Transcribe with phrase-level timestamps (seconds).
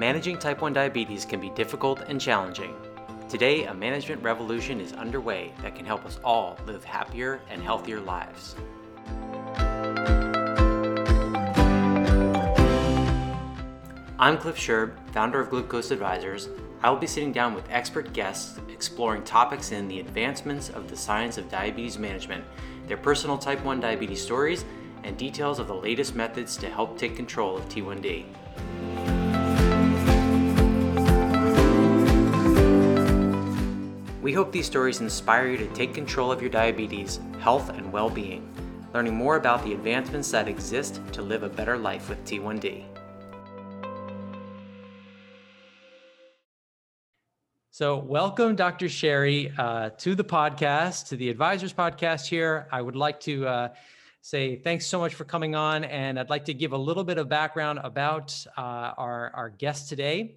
[0.00, 2.74] Managing type 1 diabetes can be difficult and challenging.
[3.28, 8.00] Today, a management revolution is underway that can help us all live happier and healthier
[8.00, 8.54] lives.
[14.18, 16.48] I'm Cliff Scherb, founder of Glucose Advisors.
[16.82, 20.96] I will be sitting down with expert guests exploring topics in the advancements of the
[20.96, 22.42] science of diabetes management,
[22.86, 24.64] their personal type 1 diabetes stories,
[25.04, 28.24] and details of the latest methods to help take control of T1D.
[34.22, 38.10] We hope these stories inspire you to take control of your diabetes, health, and well
[38.10, 38.52] being,
[38.92, 42.84] learning more about the advancements that exist to live a better life with T1D.
[47.70, 48.86] So, welcome, Dr.
[48.86, 52.68] Sheri, uh, to the podcast, to the Advisors Podcast here.
[52.70, 53.68] I would like to uh,
[54.20, 57.16] say thanks so much for coming on, and I'd like to give a little bit
[57.16, 58.60] of background about uh,
[58.98, 60.36] our, our guest today.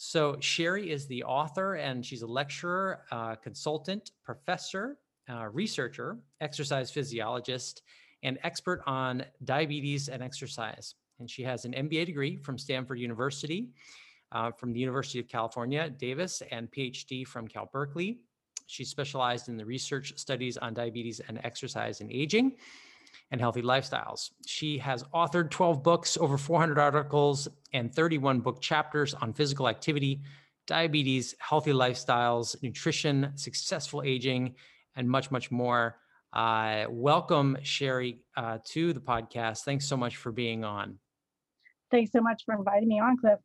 [0.00, 4.96] So, Sheri is the author, and she's a lecturer, uh, consultant, professor,
[5.28, 7.82] uh, researcher, exercise physiologist,
[8.22, 10.94] and expert on diabetes and exercise.
[11.18, 13.70] And she has an MBA degree from Stanford University
[14.30, 18.20] uh, from the University of California, Davis, and PhD from Cal Berkeley.
[18.68, 22.52] She specialized in the research studies on diabetes and exercise and aging
[23.30, 24.30] and healthy lifestyles.
[24.46, 30.22] She has authored 12 books, over 400 articles, and 31 book chapters on physical activity,
[30.66, 34.54] diabetes, healthy lifestyles, nutrition, successful aging,
[34.96, 35.96] and much, much more.
[36.32, 39.60] Uh, welcome, Sheri, uh, to the podcast.
[39.60, 40.98] Thanks so much for being on.
[41.90, 43.38] Thanks so much for inviting me on, Cliff.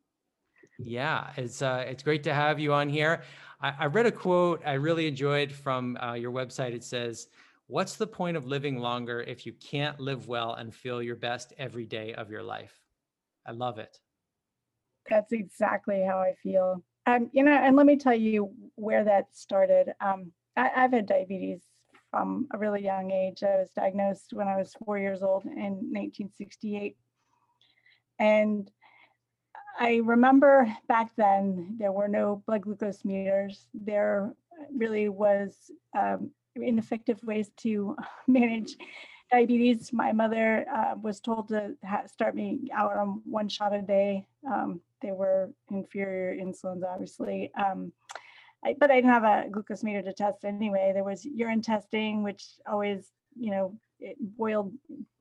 [0.79, 3.23] Yeah, it's uh, it's great to have you on here.
[3.61, 6.73] I, I read a quote I really enjoyed from uh, your website.
[6.73, 7.27] It says,
[7.67, 11.53] "What's the point of living longer if you can't live well and feel your best
[11.57, 12.83] every day of your life?"
[13.45, 13.99] I love it.
[15.09, 16.83] That's exactly how I feel.
[17.05, 19.93] Um, you know, and let me tell you where that started.
[19.99, 21.61] Um, I, I've had diabetes
[22.11, 23.43] from a really young age.
[23.43, 26.95] I was diagnosed when I was four years old in 1968,
[28.19, 28.71] and
[29.79, 33.67] I remember back then there were no blood glucose meters.
[33.73, 34.33] There
[34.73, 37.95] really was um, ineffective ways to
[38.27, 38.75] manage
[39.31, 39.91] diabetes.
[39.91, 44.27] My mother uh, was told to ha- start me out on one shot a day.
[44.47, 47.51] Um, they were inferior insulins, obviously.
[47.55, 47.91] Um,
[48.63, 50.91] I, but I didn't have a glucose meter to test anyway.
[50.93, 54.71] There was urine testing, which always, you know, it boiled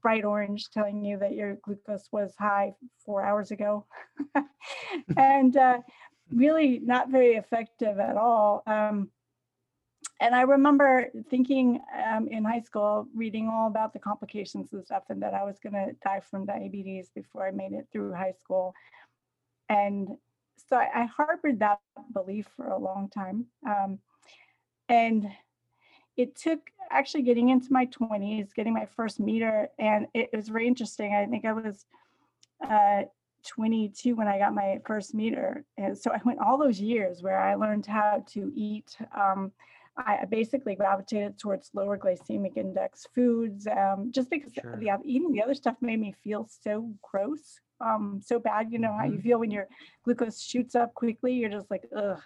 [0.03, 3.87] bright orange telling you that your glucose was high four hours ago
[5.17, 5.79] and uh,
[6.33, 9.09] really not very effective at all um,
[10.23, 15.03] and i remember thinking um, in high school reading all about the complications and stuff
[15.11, 18.35] and that i was going to die from diabetes before i made it through high
[18.41, 18.75] school
[19.69, 20.09] and
[20.69, 21.81] so i, I harbored that
[22.13, 23.99] belief for a long time um,
[24.89, 25.29] and
[26.17, 26.61] it took
[26.91, 31.15] actually getting into my 20s, getting my first meter, and it, was very interesting.
[31.15, 31.87] I think I was
[32.69, 33.03] uh,
[33.47, 35.65] 22 when I got my first meter.
[35.79, 38.97] And so I went all those years where I learned how to eat.
[39.19, 39.53] Um,
[39.97, 44.77] I basically gravitated towards lower glycemic index foods um, just because sure.
[44.79, 48.73] the, eating the other stuff made me feel so gross, um, so bad.
[48.73, 49.21] You know how you mm-hmm.
[49.21, 49.69] feel when your
[50.05, 51.35] glucose shoots up quickly?
[51.35, 52.21] You're just like, ugh.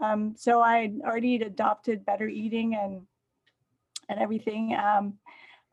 [0.00, 3.02] Um, so I already adopted better eating and
[4.08, 4.74] and everything.
[4.74, 5.14] Um,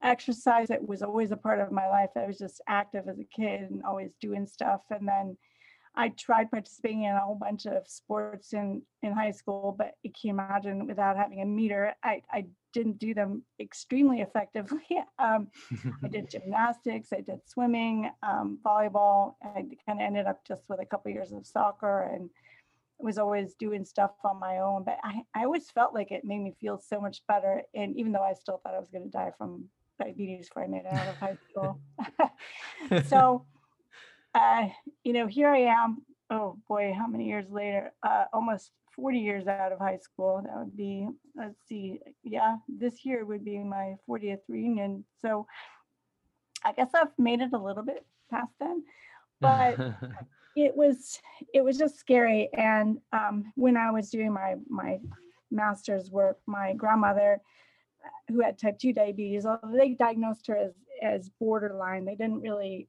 [0.04, 2.10] exercise it was always a part of my life.
[2.16, 4.82] I was just active as a kid and always doing stuff.
[4.90, 5.38] And then
[5.96, 10.12] I tried participating in a whole bunch of sports in in high school, but you
[10.20, 14.82] can imagine without having a meter, I, I didn't do them extremely effectively.
[15.20, 15.50] Um,
[16.04, 19.36] I did gymnastics, I did swimming, um, volleyball.
[19.44, 22.30] I kind of ended up just with a couple years of soccer and
[22.98, 26.40] was always doing stuff on my own, but I, I always felt like it made
[26.40, 27.62] me feel so much better.
[27.76, 29.66] And even though I still thought I was going to die from
[30.00, 31.80] diabetes before I made it out of high school.
[33.08, 33.46] so,
[34.36, 34.68] uh,
[35.04, 36.04] you know, here I am.
[36.30, 37.92] Oh boy, how many years later?
[38.04, 40.42] Uh, almost 40 years out of high school.
[40.46, 45.04] That would be, let's see, yeah, this year would be my 40th reunion.
[45.22, 45.48] So
[46.64, 48.84] I guess I've made it a little bit past then.
[49.40, 49.78] But
[50.56, 51.20] it was
[51.54, 55.00] it was just scary and um, when i was doing my my
[55.50, 57.40] master's work my grandmother
[58.28, 62.88] who had type 2 diabetes although they diagnosed her as as borderline they didn't really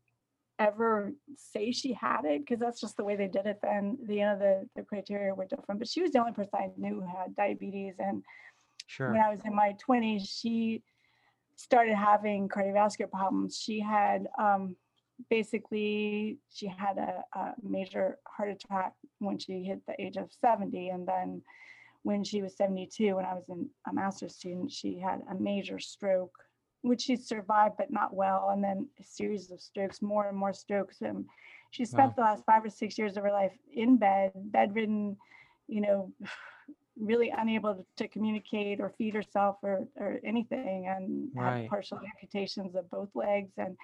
[0.59, 4.17] ever say she had it because that's just the way they did it then the
[4.17, 7.01] you know the, the criteria were different but she was the only person i knew
[7.01, 8.23] who had diabetes and
[8.87, 9.13] sure.
[9.13, 10.83] when i was in my 20s she
[11.57, 14.77] started having cardiovascular problems she had um,
[15.31, 20.89] basically, she had a, a major heart attack when she hit the age of 70.
[20.89, 21.43] And then
[22.03, 25.79] when she was 72, when I was in a master's student, she had a major
[25.79, 26.35] stroke,
[26.83, 28.51] which she survived, but not well.
[28.51, 31.01] And then a series of strokes, more and more strokes.
[31.03, 31.25] And
[31.71, 32.15] she spent Wow.
[32.17, 35.17] the last five or six years of her life in bed, bedridden,
[35.69, 36.13] you know,
[37.01, 41.63] really unable to- communicate or feed herself or, or anything and Right.
[41.63, 43.53] had partial amputations of both legs.
[43.57, 43.77] And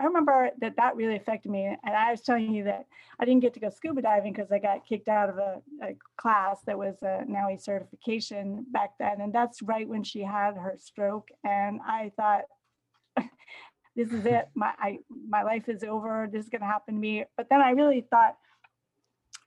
[0.00, 1.64] I remember that that really affected me.
[1.66, 2.86] And I was telling you that
[3.18, 5.96] I didn't get to go scuba diving because I got kicked out of a, a
[6.16, 9.20] class that was uh, a NAUI certification back then.
[9.20, 11.28] And that's right when she had her stroke.
[11.44, 12.42] And I thought,
[13.96, 14.48] this is it.
[14.54, 14.98] My I
[15.28, 16.28] my life is over.
[16.30, 17.24] This is gonna happen to me.
[17.36, 18.36] But then I really thought,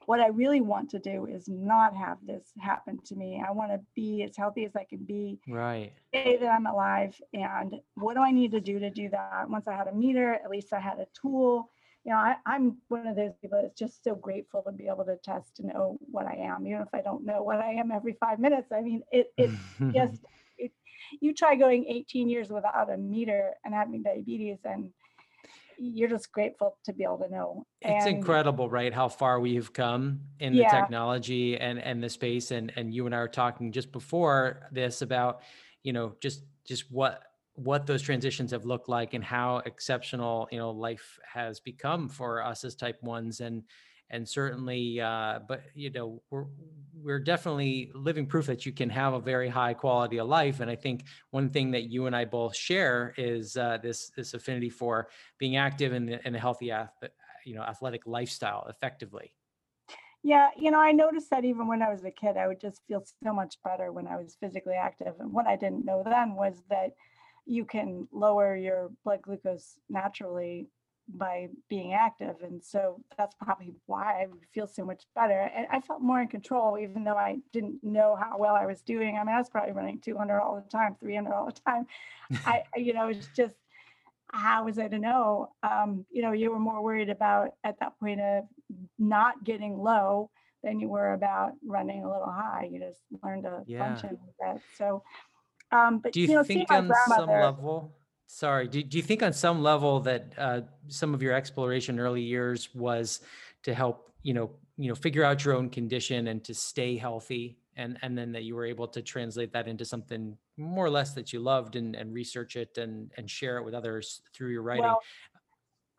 [0.05, 3.43] what I really want to do is not have this happen to me.
[3.45, 5.93] I want to be as healthy as I can be Right.
[6.13, 9.49] say that I'm alive and what do I need to do to do that?
[9.49, 11.69] Once I had a meter, at least I had a tool.
[12.03, 15.05] You know, I, I'm one of those people that's just so grateful to be able
[15.05, 17.91] to test to know what I am, even if I don't know what I am
[17.91, 18.71] every five minutes.
[18.71, 19.55] I mean, it it
[19.95, 20.25] just
[20.57, 20.71] it,
[21.21, 24.91] you try going 18 years without a meter and having diabetes and
[25.81, 27.65] you're just grateful to be able to know.
[27.83, 28.93] It's And incredible, right?
[28.93, 30.65] How far we've come in the Yeah.
[30.65, 32.51] technology and and the space.
[32.51, 35.41] And and you and I were talking just before this about,
[35.81, 37.23] you know, just just what
[37.53, 42.43] what those transitions have looked like and how exceptional, you know, life has become for
[42.43, 43.41] us as type ones.
[43.41, 43.63] And
[44.11, 46.45] and certainly uh, but you know, we're
[46.93, 50.59] we're definitely living proof that you can have a very high quality of life.
[50.59, 54.33] And I think one thing that you and I both share is uh, this this
[54.33, 55.09] affinity for
[55.39, 56.91] being active in, the, in a healthy ath-
[57.45, 59.33] you know athletic lifestyle effectively
[60.23, 62.81] Yeah, you know, I noticed that even when I was a kid, I would just
[62.87, 65.15] feel so much better when I was physically active.
[65.19, 66.91] And what I didn't know then was that
[67.45, 70.67] you can lower your blood glucose naturally
[71.07, 72.35] by being active.
[72.41, 75.51] And so that's probably why I feel so much better.
[75.55, 78.81] And I felt more in control, even though I didn't know how well I was
[78.81, 79.17] doing.
[79.17, 81.85] I mean, I was probably running 200 all the time, 300 all the time.
[82.45, 83.55] I, you know, it's just,
[84.33, 85.51] how was I to know?
[85.61, 88.45] Um, you know, you were more worried about at that point of
[88.97, 90.29] not getting low
[90.63, 92.69] than you were about running a little high.
[92.71, 93.79] You just learned to Yeah.
[93.79, 94.61] function with that.
[94.77, 95.03] So,
[95.71, 97.93] um, but do you, you know, think my on some level
[98.31, 102.21] sorry do, do you think on some level that uh, some of your exploration early
[102.21, 103.19] years was
[103.63, 107.57] to help you know you know figure out your own condition and to stay healthy
[107.75, 111.13] and and then that you were able to translate that into something more or less
[111.13, 114.61] that you loved and, and research it and and share it with others through your
[114.61, 115.01] writing well,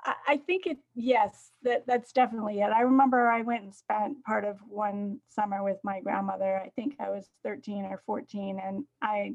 [0.05, 2.70] I, think it, yes, that that's definitely it.
[2.70, 6.61] I remember I went and spent part of one summer with my grandmother.
[6.64, 9.34] I think I was 13 or 14 and I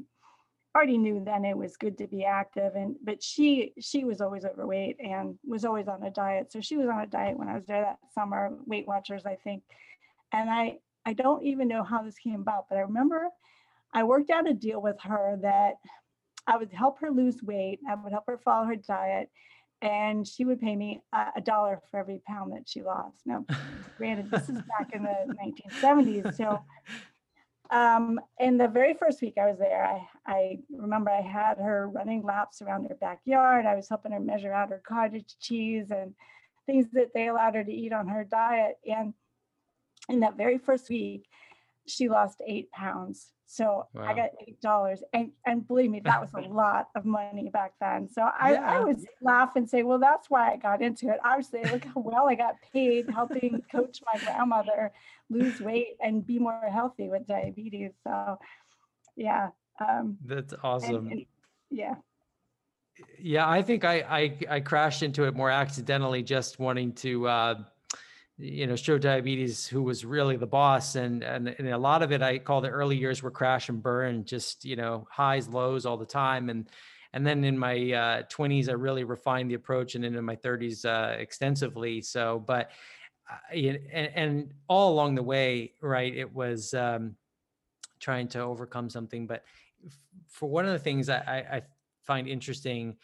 [0.78, 4.44] already knew then it was good to be active and but she she was always
[4.44, 7.54] overweight and was always on a diet so she was on a diet when i
[7.54, 9.64] was there that summer weight watchers i think.
[10.30, 13.28] And i i don't even know how this came about but i remember
[13.92, 15.78] i worked out a deal with her that
[16.46, 19.30] i would help her lose weight i would help her follow her diet
[19.82, 23.18] and she would pay me a, a dollar for every pound that she lost.
[23.24, 23.44] Now
[23.96, 26.60] granted this is back in the 1970s so
[27.70, 31.88] um, and the very first week I was there, I, I remember I had her
[31.88, 33.66] running laps around her backyard.
[33.66, 36.14] I was helping her measure out her cottage cheese and
[36.66, 38.78] things that they allowed her to eat on her diet.
[38.86, 39.12] And
[40.08, 41.26] in that very first week,
[41.88, 43.32] she lost eight pounds.
[43.50, 45.02] So I got eight dollars.
[45.14, 48.08] And and believe me, that was a lot of money back then.
[48.08, 48.84] So I, I Yeah.
[48.84, 51.18] would laugh and say, well, that's why I got into it.
[51.24, 54.92] Obviously, look how well I got paid helping coach my grandmother
[55.30, 57.92] lose weight and be more healthy with diabetes.
[58.04, 58.38] So
[59.16, 59.48] yeah.
[59.80, 61.26] Um that's and- awesome and-
[61.70, 61.94] yeah.
[63.18, 67.54] yeah i think I, I i crashed into it more accidentally just wanting to uh
[68.38, 72.12] you know show diabetes who was really the boss and, and and a lot of
[72.12, 75.84] it i call the early years were crash and burn just you know highs lows
[75.84, 76.68] all the time and
[77.12, 80.36] and then in my uh 20s i really refined the approach and then in my
[80.36, 82.70] 30s uh extensively so but
[83.30, 83.78] uh, and,
[84.14, 87.16] and all along the way right it was um
[87.98, 89.42] trying to overcome something but
[90.28, 91.62] for one of the things I, I, I
[92.04, 92.96] find interesting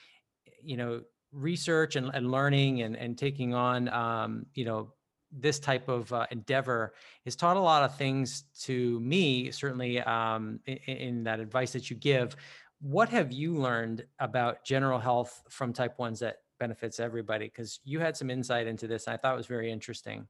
[0.63, 4.93] you know research and, and learning and, and taking on um, you know
[5.39, 10.61] this type of uh, endeavor has taught a lot of things to me certainly um,
[10.67, 12.37] in, in that advice that you give.
[12.81, 17.47] What have you learned about general health from type 1s that benefits everybody?
[17.47, 20.27] Because you had some insight into this and i thought it was very interesting.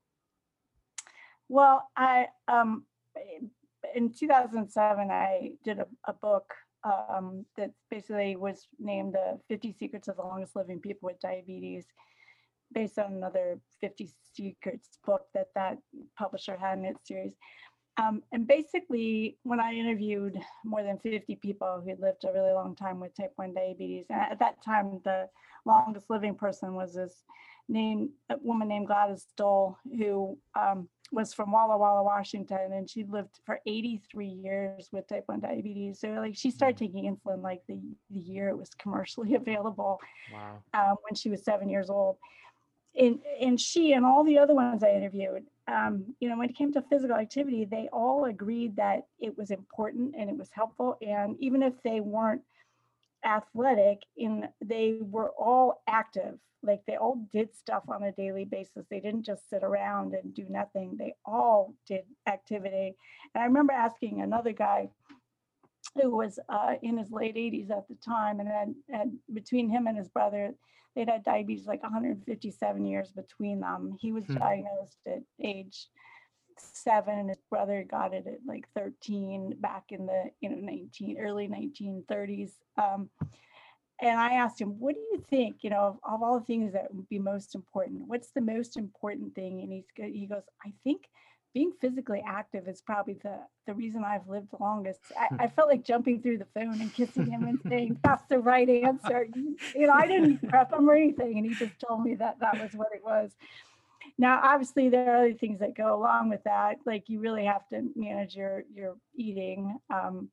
[1.49, 2.84] Well, I um
[3.16, 3.46] eh,
[3.94, 10.08] in 2007 I did a, a book um that basically was named the 50 secrets
[10.08, 11.84] of the longest living people with diabetes
[12.75, 15.78] based on another 50 Secrets book that that
[16.19, 17.33] publisher had in its series.
[17.97, 22.75] Um, and basically, when I interviewed more than 50 people who lived a really long
[22.75, 25.28] time with type 1 diabetes, and at that time, the
[25.64, 27.23] longest living person was this
[27.69, 33.04] name, a woman named Gladys Dull, who um, was from Walla Walla, Washington, and she
[33.04, 36.00] lived for 83 years with type 1 diabetes.
[36.00, 40.00] So, like, she started taking insulin like the, the year it was commercially available
[40.33, 40.62] Wow.
[40.75, 42.16] um, when she was seven years old.
[42.97, 46.57] And, and she and all the other ones I interviewed, um, you know, when it
[46.57, 50.97] came to physical activity, they all agreed that it was important and it was helpful.
[51.03, 52.43] And even if they weren't
[53.25, 56.39] athletic, in they were all active.
[56.63, 58.87] Like they all did stuff on a daily basis.
[58.91, 60.97] They didn't just sit around and do nothing.
[60.99, 62.97] They all did activity.
[63.35, 64.89] And I remember asking another guy
[66.00, 69.87] who was uh, in his late 80s at the time, and then and between him
[69.87, 70.55] and his brother,
[70.95, 73.97] they'd had diabetes like 157 years between them.
[74.00, 74.35] He was Hmm.
[74.38, 75.88] diagnosed at age
[76.57, 81.19] seven, and his brother got it at like 13 back in the you know 19
[81.19, 82.53] early 1930s.
[82.79, 83.11] Um,
[84.00, 85.62] and I asked him, "What do you think?
[85.62, 88.76] You know, of, of all the things that would be most important, what's the most
[88.76, 91.09] important thing?" And he's he goes, "I think."
[91.54, 95.00] Being physically active is probably the, the reason I've lived the longest.
[95.18, 98.40] I, I felt like jumping through the phone and kissing him and saying, That's the
[98.40, 99.28] right answer.
[99.34, 101.38] You you know, I didn't prep him or anything.
[101.38, 103.30] And he just told me that that was what it was.
[104.18, 106.78] Now, obviously, there are other things that go along with that.
[106.84, 109.78] Like you really have to manage your your eating.
[109.90, 110.30] Um,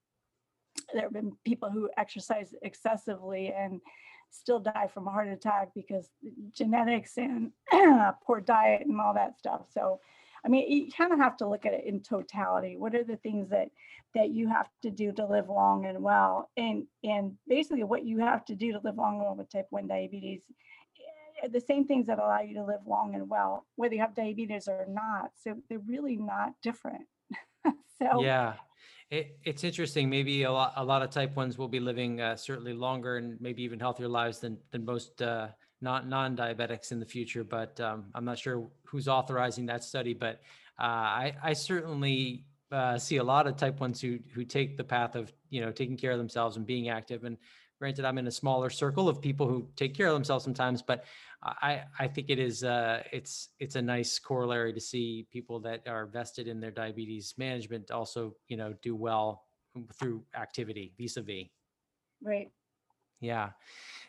[0.94, 3.82] there have been people who exercise excessively and
[4.30, 6.10] still die from a heart attack because
[6.54, 7.52] genetics and
[8.24, 9.62] poor diet and all that stuff.
[9.74, 10.00] So,
[10.46, 12.76] I mean, you kind of have to look at it in totality.
[12.78, 13.70] What are the things that
[14.16, 16.50] that you have to do to live long and well?
[16.58, 19.68] And and basically, what you have to do to live long and well with type
[19.70, 20.42] one diabetes
[21.44, 24.16] eh, the same things that allow you to live long and well, whether you have
[24.16, 25.32] diabetes or not.
[25.44, 27.06] So they're really not different.
[28.00, 28.54] so Yeah.
[29.12, 30.10] It, it's interesting.
[30.10, 33.40] Maybe a lot, a lot of type ones will be living uh, certainly longer and
[33.42, 35.50] maybe even healthier lives than than most uh,
[35.82, 37.44] not non-diabetics in the future.
[37.44, 40.14] But um, I'm not sure who's authorizing that study.
[40.14, 40.42] But
[40.80, 44.84] uh, I, I certainly uh, see a lot of type ones who who take the
[44.84, 47.24] path of you know taking care of themselves and being active.
[47.24, 47.38] And
[47.80, 51.04] granted, I'm in a smaller circle of people who take care of themselves sometimes, but
[51.44, 55.88] I I think it is uh, it's it's a nice corollary to see people that
[55.88, 59.46] are vested in their diabetes management also you know do well
[60.00, 61.46] through activity vis-a-vis.
[62.22, 62.52] right.
[63.22, 63.52] Yeah.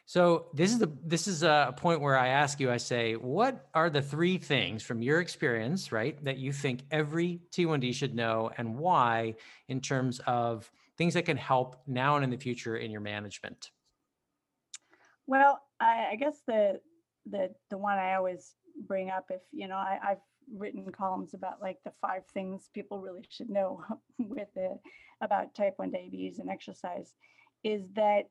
[0.07, 2.71] So this is the this is a point where I ask you.
[2.71, 7.41] I say, what are the three things from your experience, right, that you think every
[7.53, 9.37] T1D should know, and why,
[9.69, 13.71] in terms of things that can help now and in the future in your management?
[15.27, 16.81] Well, I, I guess the
[17.31, 18.55] the the one I always
[18.87, 20.23] bring up, if you know, I, I've
[20.55, 23.83] written columns about like the five things people really should know
[24.19, 24.79] with the
[25.21, 27.15] about type one diabetes and exercise,
[27.63, 28.25] is that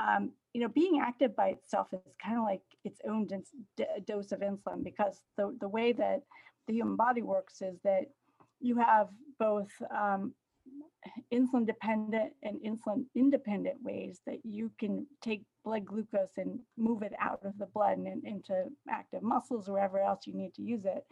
[0.00, 4.32] um, you know being active by itself is kind of like its own d- dose
[4.32, 6.22] of insulin because the the way that
[6.66, 8.06] the human body works is that
[8.60, 10.32] you have both um,
[11.32, 17.12] insulin dependent and insulin independent ways that you can take blood glucose and move it
[17.20, 20.62] out of the blood and in- into active muscles or wherever else you need to
[20.62, 21.04] use it.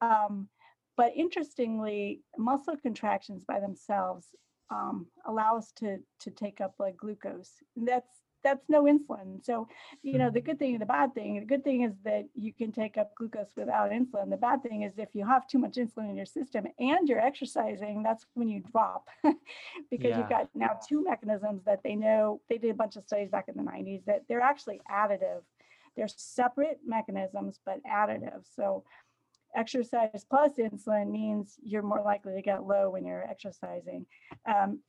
[0.00, 0.48] Um,
[0.96, 4.26] but interestingly, muscle contractions by themselves
[4.72, 7.52] um, allow us to to take up blood glucose.
[7.76, 9.44] And that's that's no insulin.
[9.44, 9.68] So,
[10.02, 11.38] you know, the good thing and the bad thing.
[11.38, 14.30] The good thing is that you can take up glucose without insulin.
[14.30, 17.20] The bad thing is if you have too much insulin in your system and you're
[17.20, 19.08] exercising, that's when you drop
[19.90, 20.18] because Yeah.
[20.18, 22.40] you've got now two mechanisms that they know.
[22.48, 25.42] They did a bunch of studies back in the 90s that they're actually additive.
[25.96, 28.44] They're separate mechanisms, but additive.
[28.56, 28.84] So
[29.56, 34.06] exercise plus insulin means you're more likely to get low when you're exercising.
[34.46, 34.80] Um,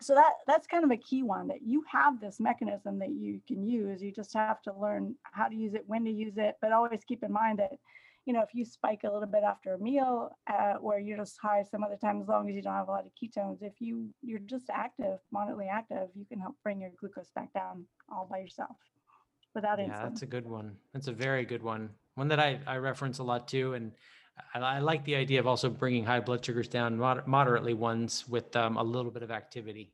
[0.00, 3.40] so that that's kind of a key one that you have this mechanism that you
[3.46, 4.02] can use.
[4.02, 7.04] You just have to learn how to use it, when to use it, but always
[7.06, 7.72] keep in mind that
[8.26, 11.38] you know if you spike a little bit after a meal uh, or you're just
[11.40, 13.74] high some other time as long as you don't have a lot of ketones if
[13.80, 18.26] you you're just active moderately active you can help bring your glucose back down all
[18.30, 18.76] by yourself
[19.54, 20.76] without Yeah, insulin that's a good one.
[20.92, 21.90] That's a very good one.
[22.14, 23.74] One that I, I reference a lot too.
[23.74, 23.92] And
[24.54, 28.26] I, I like the idea of also bringing high blood sugars down moder- moderately ones
[28.28, 29.92] with um, a little bit of activity.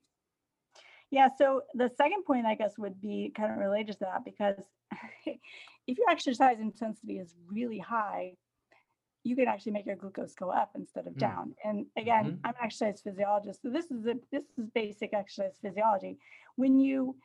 [1.11, 4.57] Yeah, so the second point, I guess, would be kind of related to that because
[5.27, 8.35] if your exercise intensity is really high,
[9.25, 11.19] you can actually make your glucose go up instead of Mm.
[11.19, 11.55] down.
[11.65, 12.39] And again, Mhm.
[12.45, 16.19] I'm an exercise physiologist, so this is a this is basic exercise physiology.
[16.57, 17.17] When you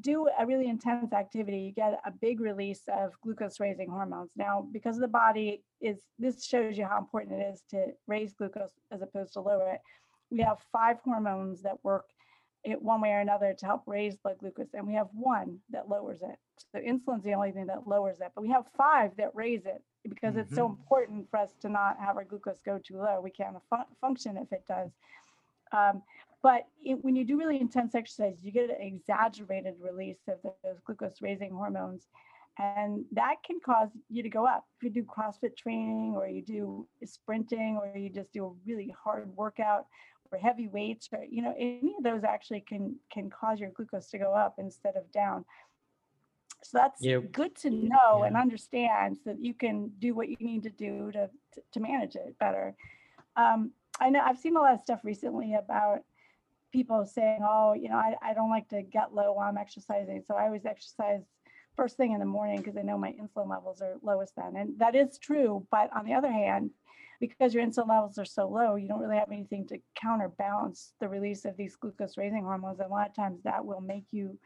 [0.00, 4.30] do a really intense activity, you get a big release of glucose raising hormones.
[4.36, 8.72] Now, because the body is, this shows you how important it is to raise glucose
[8.90, 9.80] as opposed to lower it.
[10.30, 12.04] We have five hormones that work
[12.62, 15.88] it one way or another to help raise blood glucose, and we have one that
[15.88, 16.36] lowers it.
[16.72, 19.82] So insulin's the only thing that lowers it, but we have five that raise it
[20.06, 20.40] because mm-hmm.
[20.40, 20.80] it's so mm-hmm.
[20.80, 23.20] important for us to not have our glucose go too low.
[23.22, 24.90] We can't fun- function if it does.
[25.72, 26.02] Um,
[26.42, 30.80] but it, when you do really intense exercise, you get an exaggerated release of those
[30.84, 32.06] glucose raising hormones.
[32.58, 34.64] And that can cause you to go up.
[34.76, 38.94] If you do CrossFit training or you do sprinting or you just do a really
[39.02, 39.86] hard workout
[40.32, 44.10] or heavy weights or you know any of those actually can can cause your glucose
[44.10, 45.44] to go up instead of down.
[46.62, 47.18] So that's yeah.
[47.32, 48.26] good to know yeah.
[48.26, 51.80] and understand so that you can do what you need to do to to, to
[51.80, 52.74] manage it better.
[53.36, 56.00] Um, I know I've seen a lot of stuff recently about
[56.72, 60.22] people saying, oh, you know, I, I don't like to get low while I'm exercising.
[60.26, 61.22] So I always exercise
[61.76, 64.56] first thing in the morning because I know my insulin levels are lowest then.
[64.56, 65.66] And that is true.
[65.70, 66.70] But on the other hand,
[67.20, 71.08] because your insulin levels are so low, you don't really have anything to counterbalance the
[71.08, 72.80] release of these glucose raising hormones.
[72.80, 74.38] And a lot of times that will make you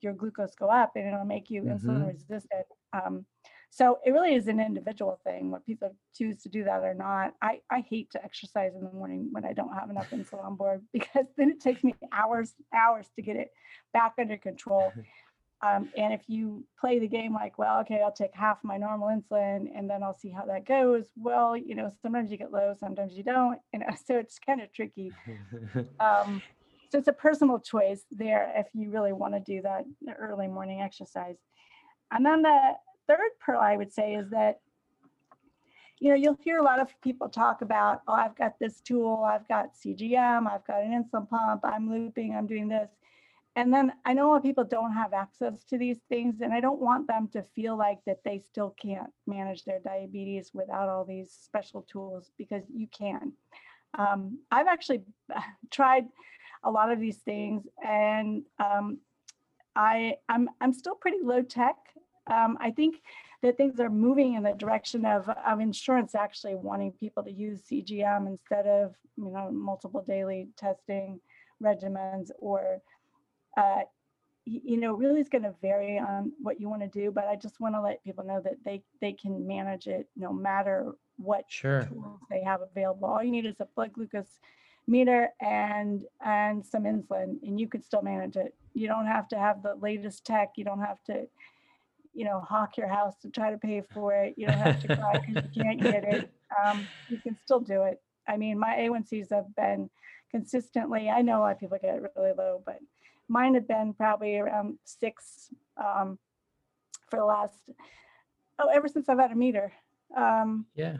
[0.00, 1.88] your glucose go up and it'll make you mm-hmm.
[1.88, 2.66] insulin resistant.
[2.92, 3.26] Um,
[3.70, 7.34] so it really is an individual thing what people choose to do that or not.
[7.40, 10.56] I, I hate to exercise in the morning when I don't have enough insulin on
[10.56, 13.52] board because then it takes me hours, hours to get it
[13.92, 14.92] back under control.
[15.62, 19.08] Um, and if you play the game like, well, okay, I'll take half my normal
[19.08, 21.04] insulin and then I'll see how that goes.
[21.16, 23.58] Well, you know, sometimes you get low, sometimes you don't.
[23.74, 25.12] You know, so it's kind of tricky.
[26.00, 26.40] Um,
[26.90, 29.84] so it's a personal choice there if you really want to do that
[30.18, 31.36] early morning exercise.
[32.10, 32.72] And then the
[33.10, 34.60] third pearl I would say is that,
[35.98, 39.24] you know, you'll hear a lot of people talk about, oh, I've got this tool,
[39.28, 42.88] I've got CGM, I've got an insulin pump, I'm looping, I'm doing this.
[43.56, 46.52] And then I know a lot of people don't have access to these things, and
[46.52, 50.88] I don't want them to feel like that they still can't manage their diabetes without
[50.88, 53.32] all these special tools because you can.
[53.98, 55.02] Um, I've actually
[55.70, 56.04] tried
[56.62, 58.98] a lot of these things, and um,
[59.74, 61.76] I I'm I'm still pretty low tech
[62.30, 63.02] um, I think
[63.42, 67.60] that things are moving in the direction of, of insurance actually wanting people to use
[67.62, 71.20] CGM instead of you know multiple daily testing
[71.62, 72.80] regimens or
[73.56, 73.80] uh,
[74.46, 77.36] you know really is going to vary on what you want to do but i
[77.36, 81.44] just want to let people know that they they can manage it no matter what
[81.48, 81.84] sure.
[81.84, 83.08] tools they have available.
[83.08, 84.40] All you need is a blood glucose
[84.86, 88.54] meter and and some insulin and you could still manage it.
[88.74, 90.52] You don't have to have the latest tech.
[90.56, 91.26] You don't have to
[92.12, 94.34] you know, hawk your house to try to pay for it.
[94.36, 96.30] You don't have to cry because you can't get it.
[96.66, 98.02] Um, you can still do it.
[98.26, 99.88] I mean, my A1Cs have been
[100.30, 102.78] consistently, I know a lot of people get really low, but
[103.28, 106.18] mine have been probably around six um,
[107.08, 107.70] for the last,
[108.58, 109.72] oh, ever since I've had a meter.
[110.16, 110.96] Um, yeah.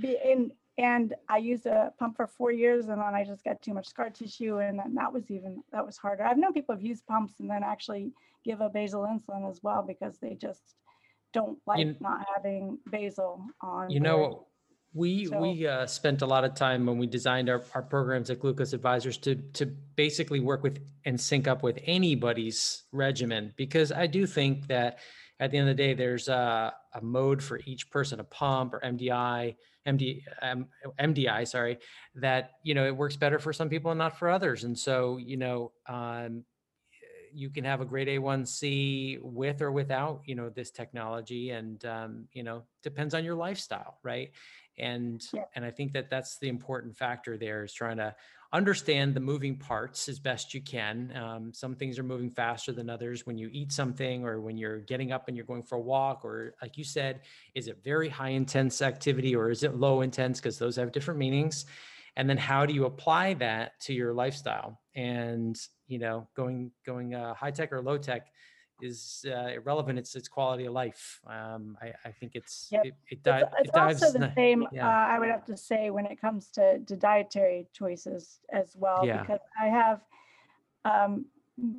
[0.00, 3.60] Be, and, and I used a pump for four years and then I just got
[3.62, 6.24] too much scar tissue and then that was even, that was harder.
[6.24, 8.12] I've known people have used pumps and then actually
[8.44, 10.62] give a basal insulin as well because they just
[11.32, 13.90] don't like you, not having basal on.
[13.90, 14.02] You board.
[14.02, 14.46] know,
[14.94, 18.30] we so, we uh, spent a lot of time when we designed our, our programs
[18.30, 23.92] at Glucose Advisors to to basically work with and sync up with anybody's regimen because
[23.92, 24.98] I do think that
[25.40, 28.74] at the end of the day there's a, a mode for each person, a pump
[28.74, 29.56] or MDI.
[29.86, 30.66] MD, um,
[31.00, 31.78] MDI, sorry,
[32.16, 35.16] that you know it works better for some people and not for others, and so
[35.16, 36.44] you know um,
[37.32, 42.26] you can have a great A1C with or without, you know, this technology, and um,
[42.32, 44.30] you know, depends on your lifestyle, right?
[44.78, 45.44] And yeah.
[45.54, 48.14] and I think that that's the important factor there is trying to
[48.52, 51.12] understand the moving parts as best you can.
[51.14, 53.26] Um, some things are moving faster than others.
[53.26, 56.24] When you eat something, or when you're getting up and you're going for a walk,
[56.24, 57.20] or like you said,
[57.54, 60.40] is it very high intense activity or is it low intense?
[60.40, 61.66] Because those have different meanings
[62.16, 67.14] and then how do you apply that to your lifestyle and you know going going
[67.14, 68.28] uh, high tech or low tech
[68.80, 72.84] is uh, irrelevant it's it's quality of life um, I, I think it's yep.
[72.84, 74.86] it, it, di- it's, it's it dives also the same yeah.
[74.86, 79.04] uh, i would have to say when it comes to, to dietary choices as well
[79.04, 79.20] yeah.
[79.20, 80.00] because i have
[80.84, 81.26] um,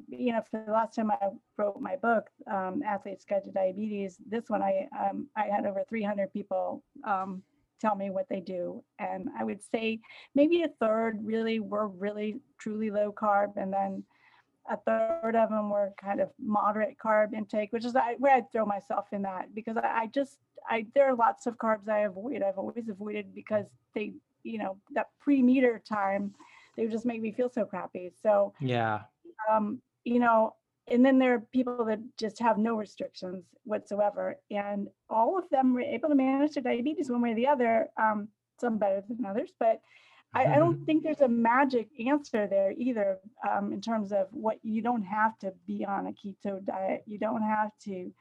[0.10, 4.18] you know for the last time i wrote my book um, athlete's guide to diabetes
[4.30, 7.42] this one i um, i had over 300 people um,
[7.80, 8.84] tell me what they do.
[9.00, 10.00] And I would say
[10.36, 14.04] maybe a third really were really truly low carb, and then
[14.70, 18.65] a third of them were kind of moderate carb intake, which is where I'd throw
[18.65, 20.38] myself in that because I, just
[20.70, 22.44] I there are lots of carbs I avoid.
[22.44, 23.65] I've always avoided because
[23.96, 24.13] they
[24.44, 26.34] you know that pre-meter time
[26.76, 28.12] they just make me feel so crappy.
[28.22, 29.02] So yeah,
[29.52, 30.56] um, you know
[30.89, 34.38] and then there are people that just have no restrictions whatsoever.
[34.52, 37.89] And all of them were able to manage their diabetes one way or the other,
[37.97, 39.82] um, some better than others, but
[40.34, 43.17] I, I don't think there's a magic answer there either
[43.49, 47.04] um, in terms of what you don't have to be on a keto diet.
[47.08, 48.12] You don't have to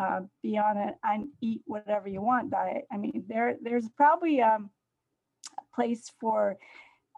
[0.00, 2.86] uh, be on it and eat whatever you want diet.
[2.92, 4.70] I mean, there there's probably um,
[5.58, 6.56] a place for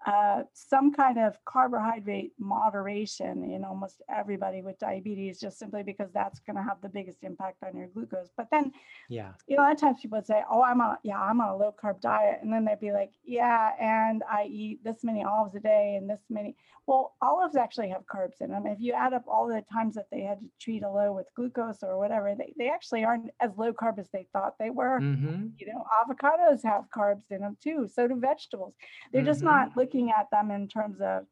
[0.06, 6.40] uh, some kind of carbohydrate moderation in almost everybody with diabetes, just simply because that's
[6.40, 8.30] going to have the biggest impact on your glucose.
[8.36, 8.72] But then,
[9.08, 11.40] yeah, you know, a lot of times people would say, "Oh, I'm on, yeah, I'm
[11.40, 15.04] on a low carb diet," and then they'd be like, "Yeah, and I eat this
[15.04, 18.66] many olives a day and this many." Well, olives actually have carbs in them.
[18.66, 21.28] If you add up all the times that they had to treat a low with
[21.36, 24.98] glucose or whatever, they, they actually aren't as low carb as they thought they were.
[24.98, 25.48] mm-hmm.
[25.58, 27.86] You know, avocados have carbs in them too.
[27.92, 28.74] So do vegetables.
[29.12, 29.44] They're just Mhm.
[29.44, 31.26] not looking at them in terms of,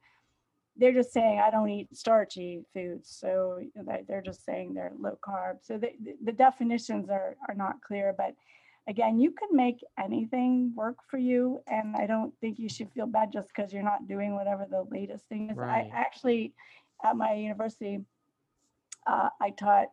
[0.77, 3.09] they're just saying, I don't eat starchy foods.
[3.11, 5.59] So they- they're just saying they're low carb.
[5.63, 8.15] So the, the- the definitions are, are not clear.
[8.17, 8.35] But
[8.87, 11.61] again, you can make anything work for you.
[11.67, 14.85] And I don't think you should feel bad just because you're not doing whatever the
[14.91, 15.57] latest thing is.
[15.57, 15.91] Right.
[15.93, 16.55] I actually,
[17.05, 18.05] at my university,
[19.07, 19.89] uh, I taught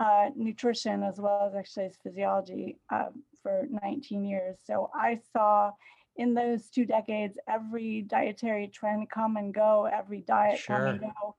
[0.00, 3.06] uh, nutrition as well as exercise physiology uh,
[3.42, 4.56] for 19 years.
[4.64, 5.70] So I saw
[6.16, 11.12] in those two decades every dietary trend come and go, every diet come and Sure.
[11.14, 11.36] go.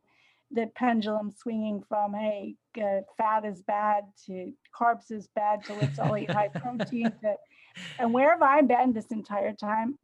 [0.51, 5.99] The pendulum swinging from hey, uh, fat is bad to carbs is bad to let's
[5.99, 7.13] all eat high protein.
[7.21, 7.35] To,
[7.99, 9.97] and where have I been this entire time?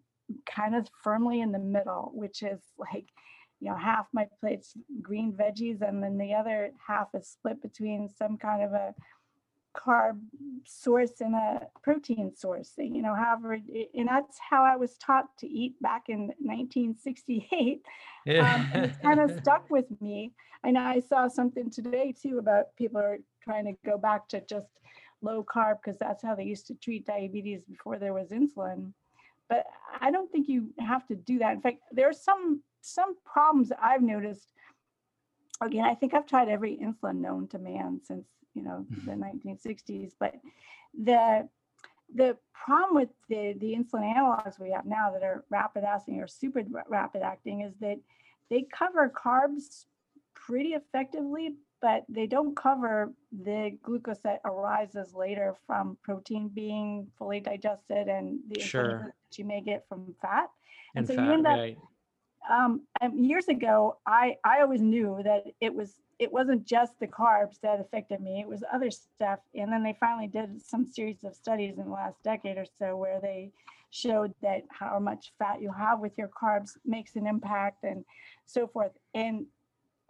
[0.45, 3.07] Kind of firmly in the middle, which is like
[3.61, 8.09] you know, half my plate's green veggies, and then the other half is split between
[8.09, 8.93] some kind of a
[9.75, 10.19] carb
[10.65, 12.73] source and a protein source.
[12.77, 13.53] You know, however,
[13.93, 17.81] and that's how I was taught to eat back in 1968.
[18.27, 20.33] Um, and it's kind of stuck with me.
[20.63, 24.41] I know I saw something today too about people are trying to go back to
[24.41, 24.67] just
[25.21, 28.93] low carb because that's how they used to treat diabetes before there was insulin.
[29.49, 29.65] But
[29.99, 31.53] I don't think you have to do that.
[31.53, 34.53] In fact, there are some some problems I've noticed.
[35.61, 39.09] Again, I think I've tried every insulin known to man since you know mm-hmm.
[39.09, 40.11] the 1960s.
[40.19, 40.35] But
[40.97, 41.47] the
[42.13, 46.27] the problem with the the insulin analogs we have now that are rapid acting or
[46.27, 47.97] super rapid acting is that
[48.49, 49.85] they cover carbs
[50.33, 57.39] pretty effectively, but they don't cover the glucose that arises later from protein being fully
[57.39, 59.13] digested and the insulin Sure.
[59.29, 60.49] that you may get from fat.
[60.95, 61.77] and so you end up- right.
[62.49, 62.81] Um,
[63.15, 67.79] years ago, I I always knew that it was it wasn't just the carbs that
[67.79, 69.39] affected me; it was other stuff.
[69.55, 72.97] And then they finally did some series of studies in the last decade or so
[72.97, 73.51] where they
[73.91, 78.05] showed that how much fat you have with your carbs makes an impact and
[78.45, 78.91] so forth.
[79.13, 79.45] And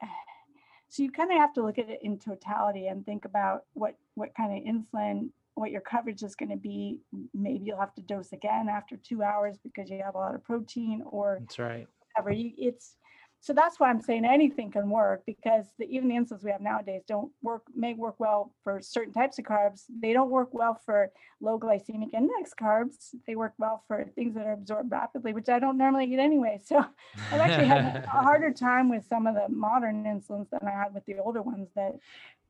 [0.90, 3.98] so you kind of have to look at it in totality and think about what
[4.16, 7.00] what kind of insulin what your coverage is going to be
[7.34, 10.44] maybe you'll have to dose again after two hours because you have a lot of
[10.44, 11.88] protein or That's right.
[12.16, 12.32] Whatever.
[12.32, 12.96] You, it's
[13.44, 16.62] so that's why I'm saying anything can work because the, even the insulins we have
[16.62, 19.86] nowadays don't work may work well for certain types of carbs.
[20.00, 21.10] They don't work well for
[21.42, 23.16] low glycemic index carbs.
[23.26, 26.62] They work well for things that are absorbed rapidly, which I don't normally eat anyway.
[26.64, 26.86] So
[27.32, 30.94] I've actually had a harder time with some of the modern insulins than I had
[30.94, 31.96] with the older ones that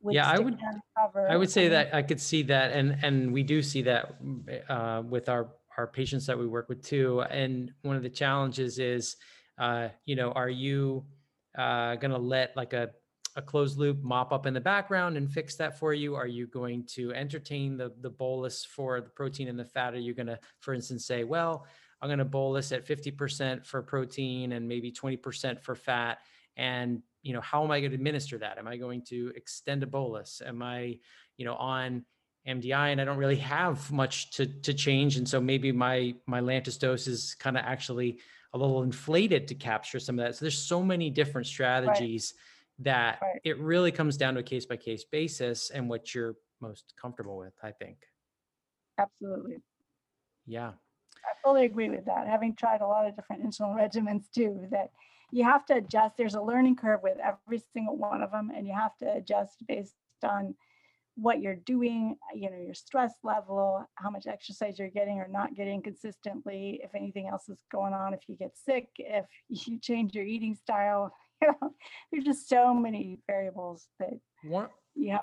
[0.10, 0.60] Yeah, I would-
[0.97, 1.30] cover.
[1.30, 4.15] I would say that I could see that, and and we do see that
[4.67, 7.21] uh, with our our patients that we work with too.
[7.21, 9.15] And one of the challenges is,
[9.62, 11.06] uh, you know, are you
[11.56, 12.89] uh, going to let like a
[13.38, 16.15] a closed loop mop up in the background and fix that for you?
[16.15, 19.93] Are you going to entertain the the bolus for the protein and the fat?
[19.93, 21.67] Are you going to, for instance, say, well,
[22.02, 26.17] I'm going to bolus at 50% for protein and maybe 20% for fat,
[26.58, 28.58] and you know, how am I going to administer that?
[28.58, 30.41] Am I going to extend a bolus?
[30.43, 30.97] Am I,
[31.38, 32.04] you know, on
[32.47, 36.41] MDI and I don't really have much to to change, and so maybe my my
[36.41, 38.17] Lantus dose is kind of actually
[38.54, 40.36] a little inflated to capture some of that.
[40.36, 42.34] So there's so many different strategies
[42.80, 43.40] that Right.
[43.44, 47.38] it really comes down to a case by case basis and what you're most comfortable
[47.38, 47.54] with.
[47.64, 48.06] I think.
[48.98, 49.58] absolutely.
[50.46, 50.74] Yeah.
[51.24, 52.28] I fully agree with that.
[52.28, 54.92] Having tried a lot of different insulin regimens too, that
[55.32, 56.18] you have to adjust.
[56.18, 59.66] There's a learning curve with every single one of them, and you have to adjust
[59.68, 60.56] based on
[61.15, 65.56] what you're doing, you know, your stress level, how much exercise you're getting or not
[65.56, 70.15] getting consistently, if anything else is going on, if you get sick, if you change
[70.15, 71.13] your eating style.
[71.43, 71.71] You know,
[72.12, 74.12] there's just so many variables that
[74.43, 74.67] One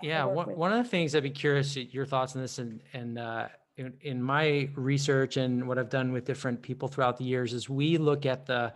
[0.02, 0.56] yeah one, with.
[0.56, 3.46] one of the things i'd be curious your thoughts on this and and uh
[3.76, 7.68] in, in my research and what i've done with different people throughout the years is
[7.68, 8.72] we look at the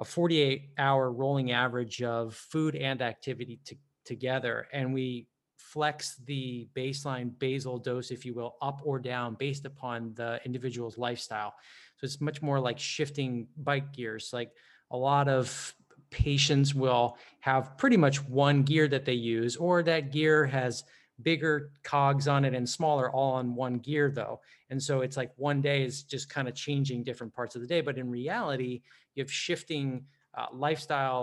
[0.00, 5.26] a 48 hour rolling average of food and activity to, together and we
[5.58, 10.96] flex the baseline basal dose, if you will, up or down based upon the individual's
[10.96, 11.54] lifestyle.
[11.96, 14.30] So it's much more like shifting bike gears.
[14.32, 14.52] Like
[14.90, 15.74] a lot of
[16.10, 20.84] patients will have pretty much one gear that they use, or that gear has
[21.22, 24.40] bigger cogs on it and smaller all on one gear though.
[24.70, 27.66] And so it's like one day is just kind of changing different parts of the
[27.66, 27.80] day.
[27.80, 28.82] But in reality,
[29.14, 30.04] you have shifting
[30.38, 31.22] uh, lifestyle,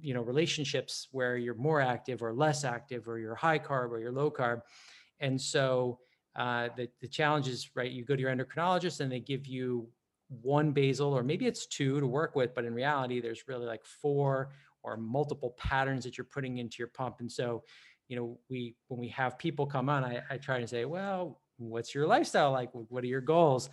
[0.00, 3.98] you know, relationships where you're more active or less active, or you're high carb or
[4.00, 4.58] you're low carb.
[5.20, 5.98] And so
[6.42, 9.88] uh, the, the challenge is, right, you go to your endocrinologist and they give you
[10.28, 13.84] one basal, or maybe it's two to work with, but in reality, there's really like
[14.02, 14.50] four
[14.82, 17.16] or multiple patterns that you're putting into your pump.
[17.20, 17.62] And so,
[18.08, 21.40] you know, we, when we have people come on, I, I try to say, well,
[21.58, 22.70] what's your lifestyle like?
[22.72, 23.70] What are your goals?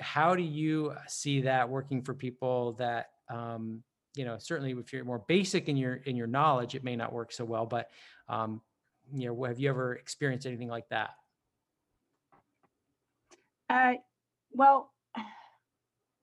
[0.00, 3.82] How do you see that working for people that, um,
[4.16, 7.12] you know, certainly if you're more basic in your, in your knowledge, it may not
[7.12, 7.90] work so well, but,
[8.28, 8.60] um,
[9.12, 11.10] you know, have you ever experienced anything like that?
[13.68, 13.94] Uh,
[14.52, 14.92] well,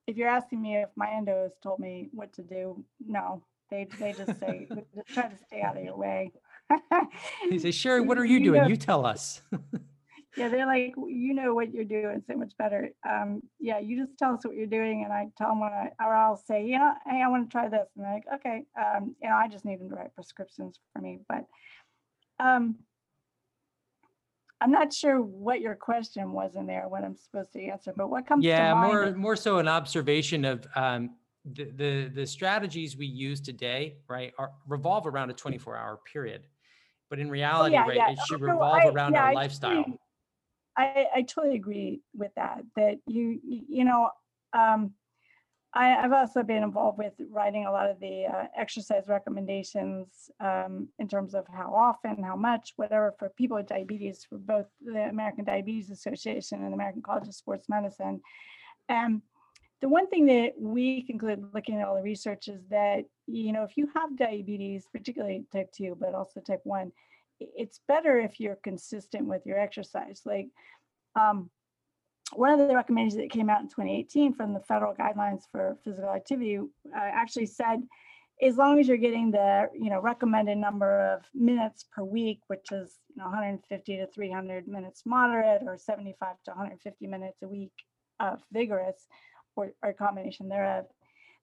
[0.08, 4.14] if you're asking me if my endos told me what to do, no, they, they
[4.14, 6.32] just say, just try to stay out of your way.
[7.50, 8.62] They say, Sheri, what are you You doing?
[8.64, 9.42] know- You tell us.
[10.36, 12.90] Yeah, they're like, you know what you're doing so much better.
[13.08, 15.92] Um, yeah, you just tell us what you're doing and I tell them what I,
[16.00, 17.88] or I'll say, yeah, hey, I want to try this.
[17.96, 21.02] And they're like, okay, um, you know, I just need them to write prescriptions for
[21.02, 21.46] me, but,
[22.40, 22.76] um,
[24.60, 28.10] I'm not sure what your question was in there, what I'm supposed to answer, but
[28.10, 28.82] what comes to Yeah, mind?
[28.82, 34.32] more more so an observation of um, the, the the strategies we use today, right,
[34.38, 36.48] are revolve around a 24 hour period.
[37.10, 38.10] But in reality, Oh, yeah, right, yeah.
[38.12, 40.00] it should Oh, revolve I- around yeah, our I lifestyle.
[40.76, 44.10] I, I totally agree with that, that you, you know,
[44.54, 44.94] um,
[45.76, 50.90] I, I've also been involved with writing a lot of the uh, exercise recommendations um,
[51.00, 55.10] in terms of how often, how much, whatever, for people with diabetes, for both the
[55.10, 58.22] American Diabetes Association and the American College of Sports Medicine.
[58.88, 59.22] And
[59.82, 63.64] the one thing that we conclude looking at all the research is that, you know,
[63.64, 66.92] if you have diabetes, particularly type 2, but also type 1, i-
[67.40, 70.22] it's better if you're consistent with your exercise.
[70.26, 70.48] Like,
[71.20, 71.50] um,
[72.36, 76.10] one of the recommendations that came out in 2018 from the federal guidelines for physical
[76.10, 76.62] activity uh,
[76.94, 77.84] actually said,
[78.42, 82.72] as long as you're getting the you know recommended number of minutes per week, which
[82.72, 87.74] is you know 150 to 300 minutes moderate, or 75 to 150 minutes a week
[88.20, 89.06] of vigorous,
[89.56, 90.86] or, or a combination thereof,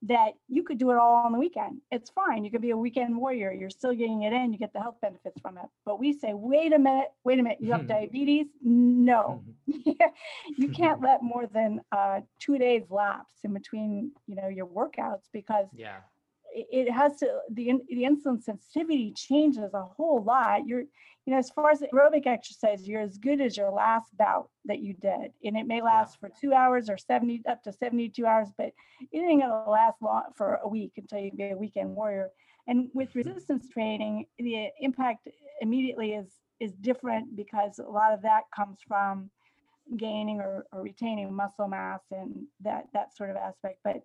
[0.02, 1.80] that you could do it all on the weekend.
[1.90, 2.44] It's fine.
[2.44, 3.52] You could be a weekend warrior.
[3.52, 4.52] You're still getting it in.
[4.52, 5.66] You get the health benefits from it.
[5.84, 7.58] But we say, wait a minute, wait a minute.
[7.60, 8.46] You have diabetes?
[8.62, 10.12] No, Mhm.
[10.56, 15.28] you can't let more than uh, two days lapse in between, you know, your workouts
[15.32, 16.00] because Yeah.
[16.54, 20.66] It, has to the the insulin sensitivity changes a whole lot.
[20.66, 20.80] You're,
[21.26, 24.80] you know, as far as aerobic exercise, you're as good as your last bout that
[24.80, 28.48] you did, and it may last for two hours or seventy up to seventy-two hours,
[28.56, 28.72] but
[29.12, 32.30] it ain't gonna last long for a week until you be a weekend warrior.
[32.66, 33.18] And with mm-hmm.
[33.18, 35.28] resistance training, the impact
[35.60, 36.28] immediately is
[36.60, 39.30] is different because a lot of that comes from
[39.96, 43.78] gaining or, or retaining muscle mass and that that sort of aspect.
[43.82, 44.02] But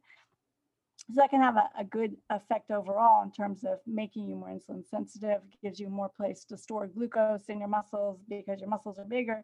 [1.07, 4.49] so that can have a, a good effect overall in terms of making you more
[4.49, 8.97] insulin sensitive, gives you more place to store glucose in your muscles because your muscles
[8.97, 9.43] are bigger.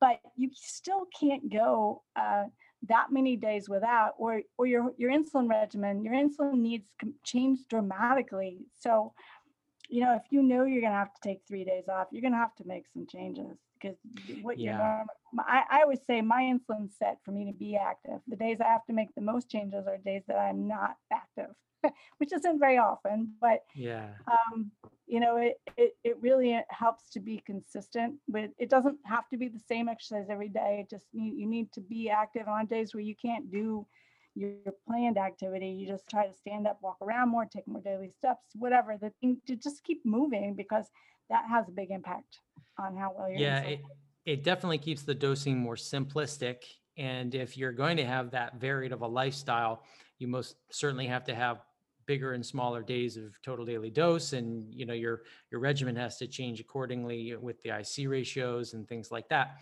[0.00, 2.44] But you still can't go uh,
[2.88, 6.88] that many days without, or or your your insulin regimen, your insulin needs
[7.24, 8.66] change dramatically.
[8.80, 9.12] So,
[9.88, 12.36] you know, if you know you're gonna have to take three days off, you're gonna
[12.36, 13.98] have to make some changes because
[14.42, 14.78] what Yeah.
[14.78, 18.20] norm- I, I always say my insulin's set for me to be active.
[18.28, 21.50] The days I have to make the most changes are days that I'm not active,
[22.18, 24.08] which isn't very often, but Yeah.
[24.30, 24.70] um,
[25.06, 29.28] you know, it, it, it really uh, helps to be consistent with, it doesn't have
[29.28, 30.78] to be the same exercise every day.
[30.80, 33.86] It just, you, you need to be active on days where you can't do
[34.34, 35.68] your, your planned activity.
[35.68, 39.12] You just try to stand up, walk around more, take more daily steps, whatever, the
[39.20, 40.86] thing to just keep moving because
[41.28, 42.38] that has a big impact
[42.78, 43.40] on how well you're.
[43.40, 43.80] Yeah, it,
[44.24, 46.64] it definitely keeps the dosing more simplistic.
[46.96, 49.82] And if you're going to have that varied of a lifestyle,
[50.18, 51.62] you most certainly have to have
[52.06, 54.32] bigger and smaller days of total daily dose.
[54.32, 58.88] And you know, your your regimen has to change accordingly with the IC ratios and
[58.88, 59.60] things like that.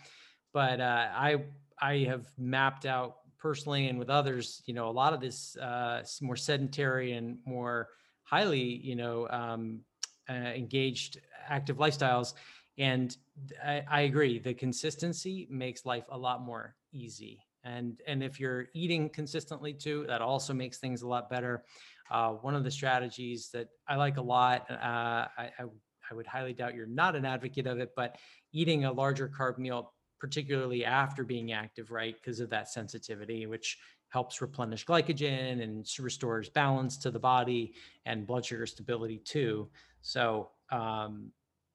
[0.53, 1.43] But uh, I
[1.81, 6.03] I have mapped out personally and with others, you know, a lot of this uh,
[6.21, 7.89] more sedentary and more
[8.23, 9.81] highly, you know, um,
[10.29, 12.33] uh, engaged active lifestyles
[12.77, 13.15] and
[13.63, 18.67] I, I agree the consistency makes life a lot more easy and and if you're
[18.73, 21.63] eating consistently too that also makes things a lot better
[22.11, 25.63] uh, one of the strategies that i like a lot uh, I, I
[26.09, 28.17] I would highly doubt you're not an advocate of it, but
[28.51, 32.15] eating a larger carb meal, particularly after being active, right?
[32.15, 33.77] Because of that sensitivity, which
[34.09, 37.73] helps replenish glycogen and restores balance to the body
[38.05, 39.69] and blood sugar stability too.
[40.01, 41.31] So um,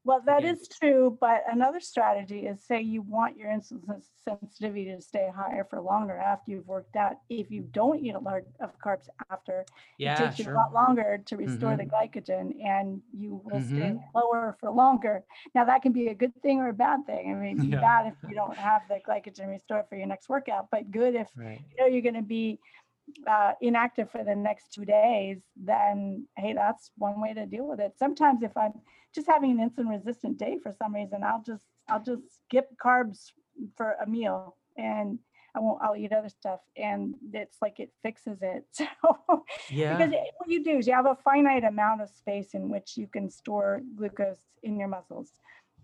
[0.08, 5.02] well, that is true, but another strategy is say you want your insulin sensitivity to
[5.02, 7.16] stay higher for longer after you've worked out.
[7.28, 9.66] If you don't eat a lot of carbs after,
[9.98, 10.46] yeah, it takes sure.
[10.46, 11.78] you a lot longer to restore Mhm.
[11.78, 14.02] the glycogen and you will stay Mhm.
[14.14, 15.24] lower for longer.
[15.54, 17.30] Now that can be a good thing or a bad thing.
[17.30, 17.80] I mean, Yeah.
[17.80, 21.28] bad if you don't have the glycogen restored for your next workout, but good if
[21.36, 21.60] Right.
[21.70, 22.60] you know you're going to be
[23.26, 27.80] uh, inactive for the next two days, then hey, that's one way to deal with
[27.80, 27.98] it.
[27.98, 28.72] Sometimes if I'm
[29.14, 33.32] just having an insulin resistant day for some reason, I'll just I'll just skip carbs
[33.76, 35.18] for a meal and
[35.54, 38.64] I won't I'll eat other stuff and it's like it fixes it.
[39.08, 39.96] So Yeah.
[39.96, 42.96] because it- what you do is you have a finite amount of space in which
[42.96, 45.32] you can store glucose in your muscles.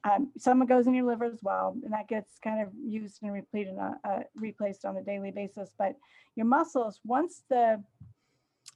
[0.05, 2.69] Um, some of it goes in your liver as well, and that gets kind of
[2.75, 5.71] used and repleted, on, uh, replaced on a daily basis.
[5.79, 5.97] But
[6.37, 7.83] your muscles, once the,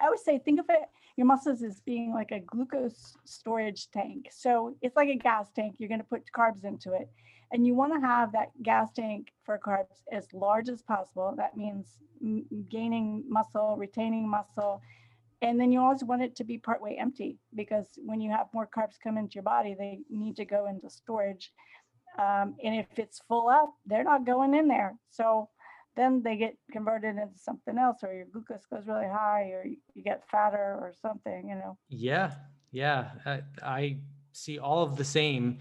[0.01, 4.29] I would say, think of it, your muscles as being like a glucose storage tank.
[4.31, 5.77] So it's like a gas tank.
[5.79, 7.09] You're going to put carbs into it,
[7.53, 11.35] and you want to have that gas tank for carbs as large as possible.
[11.37, 11.99] That means
[12.69, 14.83] gaining muscle, retaining muscle,
[15.41, 18.67] and then you always want it to be partway empty because when you have more
[18.67, 21.53] carbs come into your body, they need to go into storage.
[22.19, 24.97] Um, and if it's full up, they're not going in there.
[25.11, 25.49] So
[25.99, 29.77] then they get converted into something else, or your glucose goes really high, or you,
[30.05, 31.77] get fatter or something, you know.
[31.89, 32.33] Yeah,
[32.71, 33.11] yeah.
[33.27, 33.97] I, I
[34.33, 35.59] see all of the same,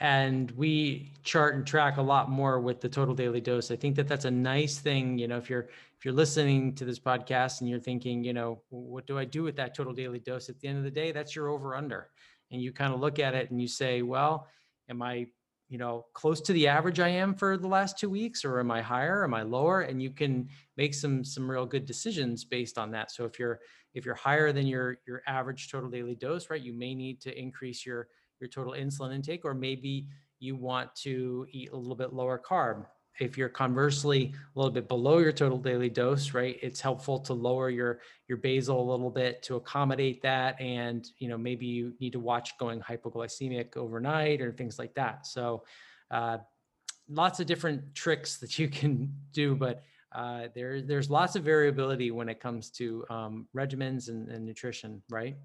[0.00, 3.70] and we chart and track a lot more with the total daily dose.
[3.70, 5.18] I think that that's a nice thing.
[5.18, 5.68] You know, if you're
[5.98, 9.42] if you're listening to this podcast and you're thinking, you know, what do I do
[9.42, 10.48] with that total daily dose?
[10.48, 12.08] At the end of the day, that's your over under,
[12.50, 14.46] and you kind of look at it and you say, well,
[14.88, 15.26] am I
[15.72, 18.70] you know close to the average i am for the last two weeks or am
[18.70, 19.80] i higher am i lower?
[19.80, 23.10] And you can make some some real good decisions based on that.
[23.10, 23.58] So if you're
[23.94, 27.38] if you're higher than your your average total daily dose right you may need to
[27.38, 28.08] increase your
[28.38, 30.08] your total insulin intake or maybe
[30.40, 32.84] you want to eat a little bit lower carb
[33.20, 37.32] if you're conversely a little bit below your total daily dose right it's helpful to
[37.32, 38.00] lower your
[38.32, 42.18] your basal a little bit to accommodate that and you know maybe you need to
[42.18, 45.26] watch going hypoglycemic overnight or things like that.
[45.26, 45.64] So
[46.10, 46.38] uh,
[47.10, 52.10] lots of different tricks that you can do but uh, there, there's lots of variability
[52.10, 55.36] when it comes to um, regimens and, and nutrition right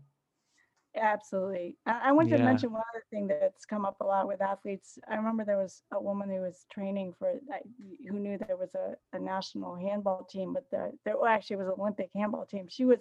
[0.99, 1.77] Absolutely.
[1.86, 4.97] I, I want to mention one other thing that's come up a lot with athletes.
[5.10, 7.62] I remember there was a woman who was training for, I-
[8.10, 11.67] who knew there was a, a national handball team, but the, there well, actually was
[11.67, 12.67] an Olympic handball team.
[12.69, 12.99] She was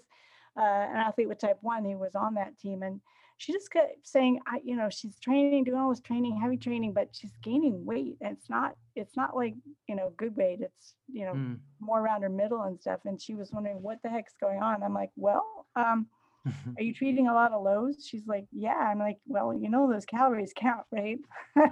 [0.59, 2.83] uh, an athlete with type one who was on that team.
[2.83, 3.01] And
[3.39, 6.93] she just kept saying, I, you know, she's training, doing all this training, heavy training,
[6.95, 8.17] but she's gaining weight.
[8.23, 9.55] And it's not, it's not like,
[9.89, 10.61] you know, good weight.
[10.63, 11.59] It's, you know, Mm.
[11.81, 13.01] more around her middle and stuff.
[13.05, 14.83] And she was wondering what the heck's going on.
[14.83, 16.07] I'm like, well, um,
[16.77, 18.07] are you treating a lot of lows?
[18.09, 18.77] She's like, yeah.
[18.77, 21.19] I'm like, well, you know, those calories count, right?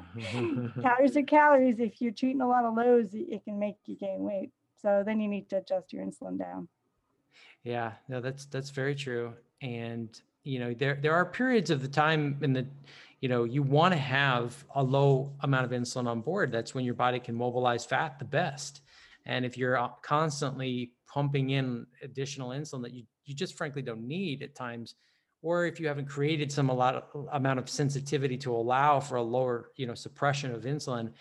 [0.82, 1.78] calories are calories.
[1.78, 4.50] If you're treating a lot of lows, it can make you gain weight.
[4.80, 6.68] So then you need to adjust your insulin down.
[7.62, 9.32] Yeah, no, that's that's very true.
[9.62, 10.08] And
[10.42, 12.66] you know, there there are periods of the time in the,
[13.20, 16.52] you know, you want to have a low amount of insulin on board.
[16.52, 18.82] That's when your body can mobilize fat the best.
[19.24, 24.06] And if you're uh, constantly pumping in additional insulin that you you just frankly don't
[24.06, 24.94] need at times,
[25.42, 29.16] or if you haven't created some a lot of amount of sensitivity to allow for
[29.16, 31.12] a lower, you know, suppression of insulin,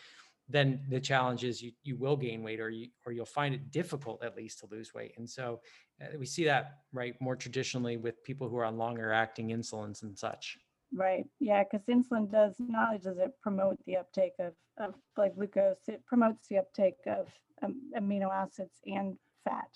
[0.49, 3.71] then the challenge is you you will gain weight or you or you'll find it
[3.71, 5.13] difficult at least to lose weight.
[5.17, 5.61] And so
[6.01, 10.03] uh, we see that right more traditionally with people who are on longer acting insulins
[10.03, 10.57] and such.
[10.93, 11.25] Right.
[11.39, 15.79] Yeah, because insulin does not only does it promote the uptake of, of blood glucose,
[15.87, 17.29] it promotes the uptake of
[17.63, 19.69] um, amino acids and fat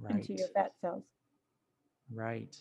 [0.00, 0.16] Right.
[0.16, 1.04] into your fat cells.
[2.12, 2.54] Right.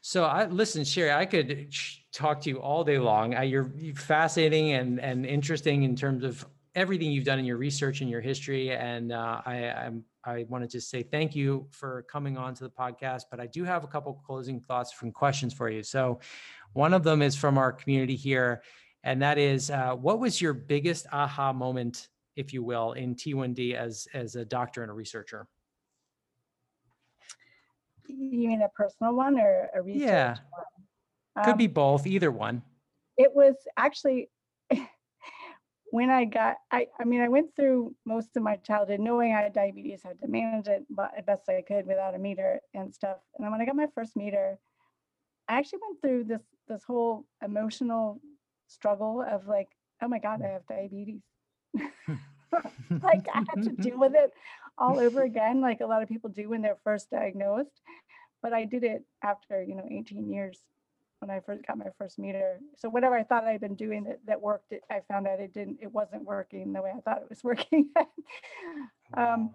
[0.00, 1.14] So I listen, Sheri.
[1.14, 1.72] I could
[2.12, 3.34] talk to you all day long.
[3.34, 6.44] I, you're you're fascinating and and interesting in terms of
[6.74, 8.72] everything you've done in your research and your history.
[8.72, 12.64] And uh, I I'm, I want to just say thank you for coming on to
[12.64, 13.24] the podcast.
[13.30, 15.84] But I do have a couple closing thoughts from questions for you.
[15.84, 16.18] So
[16.72, 18.62] one of them is from our community here,
[19.04, 23.74] and that is, uh, what was your biggest aha moment, if you will, in T1D
[23.74, 25.46] as as a doctor and a researcher?
[28.18, 30.36] You mean a personal one or a research Yeah.
[30.50, 31.44] one?
[31.44, 32.62] Could Um, be both, either one.
[33.16, 34.30] it was actually
[35.90, 39.42] when I got, I, I mean, I went through most of my childhood knowing I
[39.42, 42.94] had diabetes, had to manage it but as best I could without a meter and
[42.94, 43.18] stuff.
[43.36, 44.58] And then when I got my first meter,
[45.48, 48.20] I actually went through this this whole emotional
[48.68, 49.68] struggle of like,
[50.02, 51.22] oh my God, I have diabetes.
[53.02, 54.32] like I had to deal with it
[54.82, 57.80] all over again, like a lot of people do when they're first diagnosed.
[58.42, 60.58] But I did it after, you know, 18 years
[61.20, 62.58] when I first got my first meter.
[62.76, 65.54] So whatever I thought I'd been doing that, that worked, it, I found out it
[65.54, 67.90] didn't, it wasn't working the way I thought it was working.
[69.16, 69.54] um,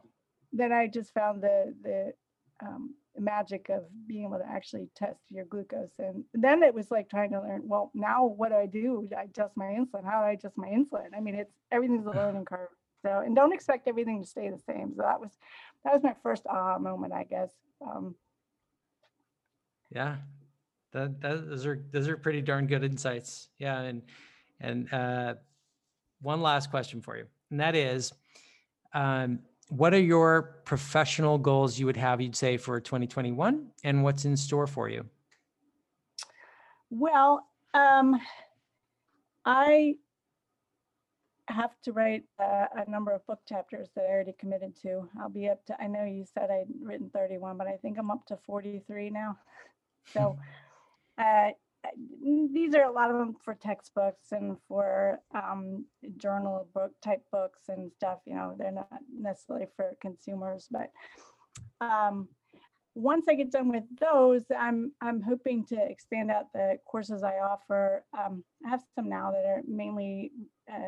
[0.53, 2.13] then I just found the the
[2.65, 5.91] um, magic of being able to actually test your glucose.
[5.99, 9.07] And then it was like trying to learn, well, now what do I do?
[9.15, 10.05] I adjust my insulin.
[10.05, 11.09] How do I adjust my insulin?
[11.15, 12.69] I mean, it's everything's a learning curve.
[13.07, 14.91] So, and don't expect everything to stay the same.
[14.93, 15.31] So that was,
[15.85, 17.49] that was my first aha moment, I guess.
[17.81, 18.15] Um,
[19.89, 20.17] yeah,
[20.91, 23.47] that, that, those are, those are pretty darn good insights.
[23.59, 23.79] Yeah.
[23.79, 24.01] And,
[24.59, 25.35] and, uh,
[26.19, 28.11] one last question for you, and that is,
[28.93, 29.39] um,
[29.69, 34.35] what are your professional goals you would have, you'd say, for 2021 and what's in
[34.35, 35.05] store for you?
[36.89, 38.19] Well, um,
[39.45, 39.95] I
[41.47, 45.09] have to write a, a, number of book chapters that I already committed to.
[45.19, 48.11] I'll be up to, I know you said I'd written 31, but I think I'm
[48.11, 49.37] up to 43 now.
[50.13, 50.37] So
[51.17, 51.49] uh,
[52.23, 55.85] these are a lot of them for textbooks and for um,
[56.15, 58.19] journal book type books and stuff.
[58.25, 60.91] You know, they're not necessarily for consumers, but
[61.81, 62.29] um,
[62.95, 67.35] once I get done with those, I'm I'm hoping to expand out the courses I
[67.37, 68.03] offer.
[68.17, 70.31] Um, I have some now that are mainly
[70.71, 70.86] uh,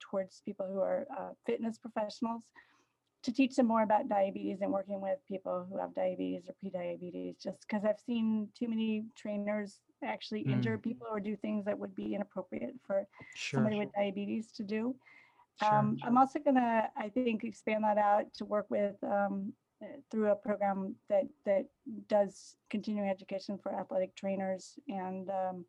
[0.00, 2.42] towards people who are uh, fitness professionals
[3.22, 7.36] to teach them more about diabetes and working with people who have diabetes or pre-diabetes
[7.42, 10.52] just because i've seen too many trainers actually mm.
[10.52, 13.58] injure people or do things that would be inappropriate for sure.
[13.58, 14.94] somebody with diabetes to do
[15.60, 15.74] sure.
[15.74, 19.86] um, i'm also going to i think expand that out to work with um, uh,
[20.10, 21.66] through a program that that
[22.08, 25.64] does continuing education for athletic trainers and um,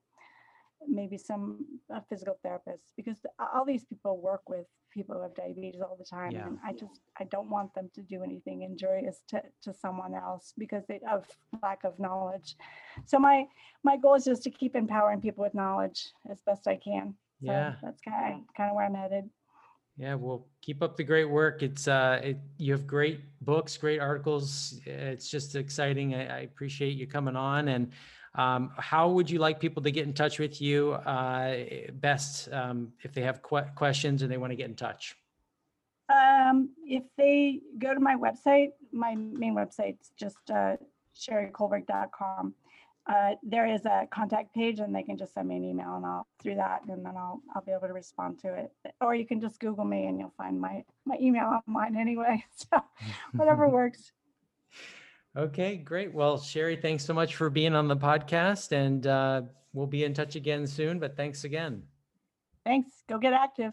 [0.88, 3.18] maybe some uh, physical therapists because
[3.54, 6.48] all these people work with people who have diabetes all the time yeah.
[6.48, 10.54] and i just i don't want them to do anything injurious to, to someone else
[10.58, 11.26] because they, of
[11.62, 12.56] lack of knowledge.
[13.06, 13.46] So my
[13.84, 17.16] my goal is just to keep empowering people with knowledge as best i can.
[17.44, 17.76] So yeah.
[17.82, 19.30] that's kind of kind of where i'm headed.
[19.98, 21.64] Yeah well keep up the great work.
[21.64, 24.80] It's uh it, you have great books great articles.
[24.86, 26.16] It's just exciting.
[26.16, 27.92] I, I appreciate you coming on and
[28.36, 31.56] um, how would you like people to get in touch with you uh,
[31.94, 35.16] best um, if they have que- questions and they want to get in touch?
[36.10, 40.78] Um, if they go to my website, my main website's just uh,
[41.18, 42.54] shericolberg.com.
[43.08, 46.06] Uh, there is a contact page and they can just send me an email and
[46.06, 48.72] I'll through that and then I'll I'll be able to respond to it.
[49.02, 52.46] Or you can just Google me and you'll find my my email online anyway.
[52.54, 52.80] So
[53.36, 54.12] whatever works.
[55.38, 56.14] Okay, great.
[56.14, 60.14] Well, Sheri, thanks so much for being on the podcast, and uh, we'll be in
[60.14, 61.00] touch again soon.
[61.00, 61.84] But thanks again.
[62.66, 62.90] Thanks.
[63.08, 63.72] Go get active.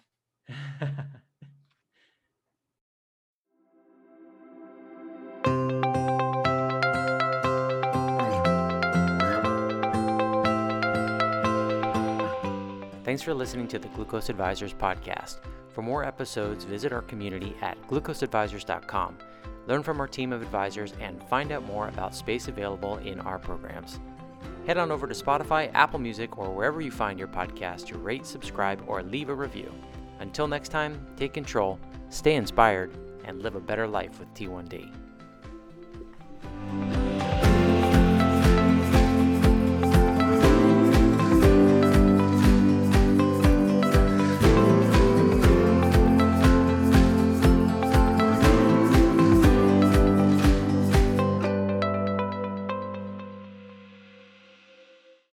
[13.04, 15.38] Thanks for listening to the Glucose Advisors podcast.
[15.72, 19.18] For more episodes, visit our community at glucoseadvisors.com
[19.68, 23.38] learn from our team of advisors, and find out more about space available in our
[23.38, 24.00] programs.
[24.66, 28.26] Head on over to Spotify, Apple Music, or wherever you find your podcast to rate,
[28.26, 29.72] subscribe, or leave a review.
[30.20, 35.07] Until next time, take control, stay inspired, and live a better life with T1D.